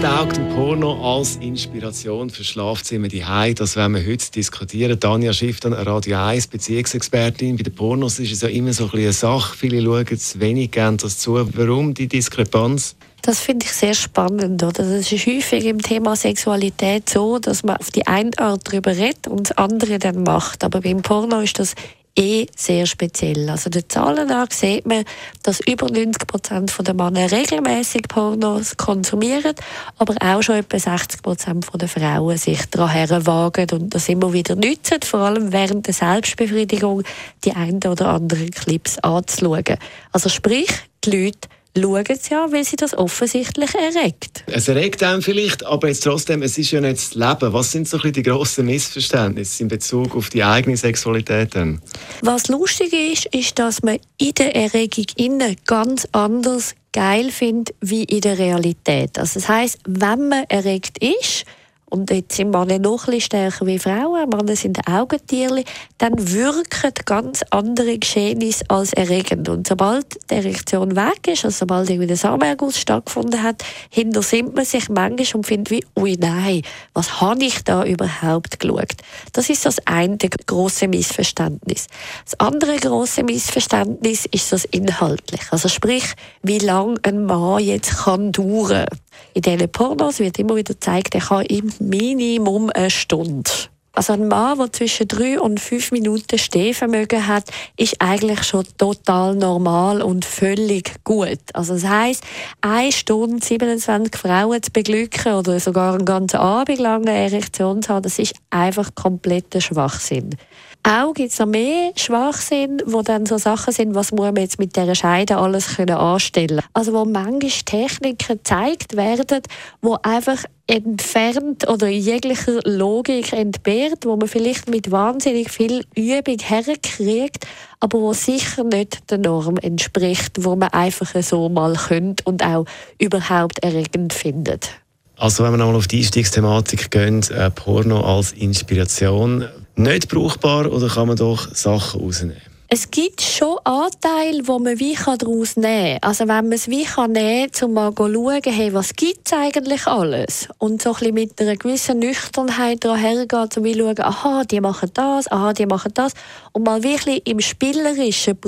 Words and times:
Was 0.00 0.08
taugt 0.16 0.38
ein 0.38 0.48
Porno 0.50 1.18
als 1.18 1.36
Inspiration 1.36 2.30
für 2.30 2.44
Schlafzimmer 2.44 3.08
die 3.08 3.24
Das 3.56 3.74
werden 3.74 3.96
wir 3.96 4.06
heute 4.06 4.30
diskutieren. 4.30 5.00
Danja 5.00 5.32
Schifftan, 5.32 5.72
Radio 5.72 6.18
1 6.18 6.46
Beziehungsexpertin. 6.46 7.56
Bei 7.56 7.64
den 7.64 7.74
Pornos 7.74 8.20
ist 8.20 8.30
es 8.30 8.42
ja 8.42 8.48
immer 8.48 8.72
so 8.72 8.84
ein 8.84 8.90
eine 9.00 9.12
Sache. 9.12 9.56
Viele 9.56 9.82
schauen 9.82 10.06
es 10.08 10.38
wenig 10.38 10.70
gerne 10.70 10.98
das 10.98 11.18
zu. 11.18 11.34
Warum 11.52 11.94
die 11.94 12.06
Diskrepanz? 12.06 12.94
Das 13.22 13.40
finde 13.40 13.66
ich 13.66 13.72
sehr 13.72 13.94
spannend. 13.94 14.62
Das 14.62 14.78
ist 14.78 15.10
häufig 15.26 15.64
im 15.64 15.82
Thema 15.82 16.14
Sexualität 16.14 17.08
so, 17.08 17.40
dass 17.40 17.64
man 17.64 17.78
auf 17.78 17.90
die 17.90 18.06
eine 18.06 18.30
Art 18.38 18.60
darüber 18.68 18.96
redet 18.96 19.26
und 19.26 19.50
das 19.50 19.58
andere 19.58 19.98
dann 19.98 20.22
macht. 20.22 20.62
Aber 20.62 20.80
beim 20.80 21.02
Porno 21.02 21.40
ist 21.40 21.58
das 21.58 21.74
eh 22.16 22.46
sehr 22.56 22.86
speziell. 22.86 23.48
Also 23.48 23.70
der 23.70 23.88
Zahlen 23.88 24.28
nach 24.28 24.50
sieht 24.50 24.86
man, 24.86 25.04
dass 25.42 25.60
über 25.60 25.86
90 25.88 26.26
Prozent 26.26 26.72
der 26.86 26.94
Männer 26.94 27.30
regelmäßig 27.30 28.02
Pornos 28.08 28.76
konsumieren, 28.76 29.54
aber 29.98 30.14
auch 30.20 30.42
schon 30.42 30.56
etwa 30.56 30.78
60 30.78 31.22
Prozent 31.22 31.66
der 31.74 31.88
Frauen 31.88 32.36
sich 32.36 32.64
daran 32.70 33.26
wagen 33.26 33.66
und 33.72 33.94
das 33.94 34.08
immer 34.08 34.32
wieder 34.32 34.56
nützen, 34.56 34.98
vor 35.02 35.20
allem 35.20 35.52
während 35.52 35.86
der 35.86 35.94
Selbstbefriedigung 35.94 37.02
die 37.44 37.52
ein 37.52 37.76
oder 37.76 38.08
anderen 38.08 38.50
Clips 38.50 38.98
anzuschauen. 38.98 39.78
Also 40.12 40.28
sprich, 40.28 40.70
die 41.04 41.10
Leute 41.10 41.48
schauen 41.80 42.04
sie 42.20 42.34
ja, 42.34 42.50
weil 42.50 42.64
sie 42.64 42.76
das 42.76 42.96
offensichtlich 42.96 43.70
erregt. 43.74 44.44
Es 44.46 44.68
erregt 44.68 45.02
einem 45.02 45.22
vielleicht, 45.22 45.64
aber 45.64 45.88
jetzt 45.88 46.04
trotzdem, 46.04 46.42
es 46.42 46.58
ist 46.58 46.70
ja 46.70 46.80
nicht 46.80 46.98
das 46.98 47.14
Leben. 47.14 47.52
Was 47.52 47.72
sind 47.72 47.88
so 47.88 47.98
die 47.98 48.22
grossen 48.22 48.66
Missverständnisse 48.66 49.62
in 49.62 49.68
Bezug 49.68 50.14
auf 50.14 50.30
die 50.30 50.44
eigene 50.44 50.76
Sexualität? 50.76 51.54
Dann? 51.54 51.80
Was 52.22 52.48
lustig 52.48 52.92
ist, 52.92 53.26
ist, 53.34 53.58
dass 53.58 53.82
man 53.82 53.98
in 54.18 54.34
der 54.34 54.54
Erregung 54.54 55.06
innen 55.16 55.56
ganz 55.66 56.06
anders 56.12 56.74
geil 56.92 57.30
findet 57.30 57.74
wie 57.80 58.04
in 58.04 58.20
der 58.22 58.38
Realität. 58.38 59.18
Also 59.18 59.40
das 59.40 59.48
heißt, 59.48 59.78
wenn 59.86 60.28
man 60.28 60.44
erregt 60.48 60.98
ist, 60.98 61.44
und 61.90 62.10
jetzt 62.10 62.36
sind 62.36 62.50
Männer 62.50 62.78
noch 62.78 63.08
ein 63.08 63.20
stärker 63.20 63.66
wie 63.66 63.78
Frauen, 63.78 64.28
Männer 64.28 64.56
sind 64.56 64.78
Augentiere, 64.88 65.64
dann 65.98 66.14
wirken 66.16 66.92
ganz 67.04 67.42
andere 67.50 67.98
Geschehnisse 67.98 68.64
als 68.68 68.92
erregend. 68.92 69.48
Und 69.48 69.66
sobald 69.66 70.06
die 70.30 70.34
Erektion 70.34 70.96
weg 70.96 71.26
ist, 71.26 71.44
also 71.44 71.58
sobald 71.60 71.88
irgendwie 71.88 72.06
der 72.06 72.16
Samenerguss 72.16 72.78
stattgefunden 72.78 73.42
hat, 73.42 73.62
hintersinnt 73.90 74.54
man 74.54 74.64
sich 74.64 74.88
manchmal 74.88 75.08
und 75.34 75.46
findet 75.46 75.70
wie, 75.70 75.84
ui 75.98 76.16
nein, 76.18 76.62
was 76.94 77.20
habe 77.20 77.44
ich 77.44 77.64
da 77.64 77.84
überhaupt 77.84 78.60
geschaut? 78.60 78.92
Das 79.32 79.48
ist 79.50 79.64
das 79.64 79.78
eine 79.86 80.18
große 80.18 80.88
Missverständnis. 80.88 81.86
Das 82.24 82.38
andere 82.40 82.76
große 82.76 83.22
Missverständnis 83.22 84.26
ist 84.30 84.52
das 84.52 84.64
inhaltlich. 84.66 85.40
Also 85.50 85.68
sprich, 85.68 86.14
wie 86.42 86.58
lange 86.58 86.96
ein 87.02 87.24
Mann 87.24 87.62
jetzt 87.62 88.04
kann 88.04 88.32
dauern. 88.32 88.86
In 89.34 89.42
diesen 89.42 89.70
Pornos 89.70 90.18
wird 90.18 90.38
immer 90.38 90.56
wieder 90.56 90.74
gezeigt, 90.74 91.14
er 91.14 91.20
kann 91.20 91.46
im 91.46 91.72
Minimum 91.78 92.70
eine 92.74 92.90
Stunde. 92.90 93.50
Also 93.98 94.12
ein 94.12 94.28
Mann, 94.28 94.56
der 94.58 94.72
zwischen 94.72 95.08
drei 95.08 95.40
und 95.40 95.58
fünf 95.58 95.90
Minuten 95.90 96.38
Stehvermögen 96.38 97.26
hat, 97.26 97.50
ist 97.76 97.96
eigentlich 97.98 98.44
schon 98.44 98.64
total 98.78 99.34
normal 99.34 100.02
und 100.02 100.24
völlig 100.24 101.02
gut. 101.02 101.40
Also 101.52 101.74
das 101.74 101.84
heisst, 101.84 102.22
eine 102.60 102.92
Stunde 102.92 103.44
27 103.44 104.16
Frauen 104.16 104.62
zu 104.62 104.70
beglücken 104.70 105.34
oder 105.34 105.58
sogar 105.58 105.94
einen 105.94 106.04
ganzen 106.04 106.36
Abend 106.36 106.78
lang 106.78 107.08
eine 107.08 107.18
Erektion 107.18 107.82
zu 107.82 107.92
haben, 107.92 108.04
das 108.04 108.20
ist 108.20 108.34
einfach 108.50 108.94
kompletter 108.94 109.60
Schwachsinn. 109.60 110.36
Auch 110.82 111.12
gibt 111.12 111.32
es 111.32 111.38
noch 111.38 111.46
mehr 111.46 111.92
Schwachsinn, 111.96 112.82
wo 112.86 113.02
dann 113.02 113.26
so 113.26 113.36
Sachen 113.36 113.72
sind, 113.72 113.94
was 113.94 114.12
muss 114.12 114.26
man 114.26 114.36
jetzt 114.36 114.58
mit 114.58 114.76
dieser 114.76 114.94
Scheide 114.94 115.36
alles 115.36 115.76
können 115.76 115.96
anstellen 115.96 116.62
Also 116.72 116.92
wo 116.92 117.04
manchmal 117.04 117.50
Techniken 117.64 118.38
gezeigt 118.38 118.96
werden, 118.96 119.42
wo 119.82 119.98
einfach 120.02 120.44
entfernt 120.66 121.68
oder 121.68 121.88
jeglicher 121.88 122.60
Logik 122.64 123.32
entbehrt, 123.32 124.04
wo 124.06 124.16
man 124.16 124.28
vielleicht 124.28 124.70
mit 124.70 124.90
wahnsinnig 124.90 125.50
viel 125.50 125.84
Übung 125.94 126.38
herkriegt, 126.38 127.46
aber 127.80 128.00
wo 128.00 128.12
sicher 128.12 128.64
nicht 128.64 129.10
der 129.10 129.18
Norm 129.18 129.56
entspricht, 129.58 130.44
wo 130.44 130.56
man 130.56 130.68
einfach 130.70 131.10
so 131.22 131.48
mal 131.48 131.74
könnte 131.74 132.22
und 132.24 132.44
auch 132.44 132.66
überhaupt 132.98 133.58
erregend 133.62 134.12
findet. 134.12 134.70
Also 135.16 135.42
wenn 135.42 135.50
wir 135.50 135.56
nochmal 135.56 135.76
auf 135.76 135.88
die 135.88 135.98
Einstiegsthematik 135.98 136.92
gehen, 136.92 137.22
äh, 137.30 137.50
Porno 137.50 138.00
als 138.02 138.32
Inspiration, 138.32 139.48
nicht 139.78 140.08
brauchbar 140.08 140.70
oder 140.70 140.88
kann 140.88 141.08
man 141.08 141.16
doch 141.16 141.54
Sachen 141.54 142.00
rausnehmen? 142.00 142.36
Es 142.68 142.90
gibt 142.90 143.22
schon 143.22 143.57
Anteile, 143.68 144.48
wo 144.48 144.58
man 144.58 144.78
wie 144.78 144.94
daraus 144.94 145.56
nehmen 145.58 146.00
kann. 146.00 146.08
Also 146.08 146.26
wenn 146.26 146.48
man 146.48 146.52
es 146.52 146.68
wie 146.68 146.84
kann 146.84 147.12
nehmen 147.12 147.50
kann, 147.50 147.68
um 147.68 147.74
mal 147.74 147.94
zu 147.94 148.10
schauen, 148.14 148.42
hey, 148.44 148.72
was 148.72 148.94
gibt 148.94 149.26
es 149.26 149.32
eigentlich 149.34 149.86
alles? 149.86 150.48
Und 150.56 150.80
so 150.80 150.88
ein 150.88 150.94
bisschen 150.94 151.14
mit 151.14 151.38
einer 151.38 151.54
gewissen 151.54 151.98
Nüchternheit 151.98 152.82
hergehen, 152.86 153.42
um 153.42 153.50
zu 153.50 153.62
schauen, 153.62 154.00
aha, 154.00 154.44
die 154.44 154.62
machen 154.62 154.90
das, 154.94 155.30
aha, 155.30 155.52
die 155.52 155.66
machen 155.66 155.92
das. 155.92 156.12
Und 156.52 156.64
mal 156.64 156.82
wirklich 156.82 157.26
im 157.28 157.40
Spielerischen 157.40 158.38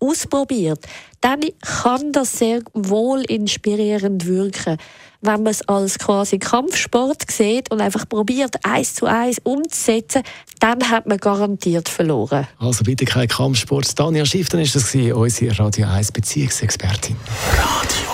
ausprobiert, 0.00 0.80
dann 1.20 1.40
kann 1.60 2.10
das 2.12 2.38
sehr 2.38 2.62
wohl 2.72 3.20
inspirierend 3.28 4.26
wirken 4.26 4.78
wenn 5.22 5.44
man 5.44 5.52
es 5.52 5.66
als 5.68 5.98
quasi 5.98 6.38
Kampfsport 6.38 7.30
sieht 7.30 7.70
und 7.70 7.80
einfach 7.80 8.08
probiert, 8.08 8.56
eins 8.64 8.94
zu 8.94 9.06
eins 9.06 9.38
umzusetzen, 9.44 10.22
dann 10.58 10.90
hat 10.90 11.06
man 11.06 11.18
garantiert 11.18 11.88
verloren. 11.88 12.48
Also 12.58 12.82
bitte 12.84 13.04
kein 13.04 13.28
Kampfsport. 13.28 13.98
Daniel 13.98 14.26
Schiff, 14.26 14.48
ist 14.62 14.76
das 14.76 14.94
unsere 14.94 15.58
Radio 15.58 15.86
1 15.88 16.12
Beziehungsexpertin. 16.12 17.16
Radio 17.50 18.10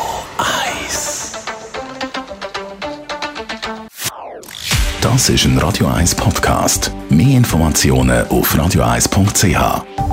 1 0.78 1.32
Das 5.03 5.28
ist 5.28 5.44
ein 5.44 5.59
Radio 5.59 5.88
1 5.88 6.14
Podcast. 6.14 6.91
Mehr 7.10 7.36
Informationen 7.36 8.26
auf 8.28 8.54
radio1.ch. 8.54 10.07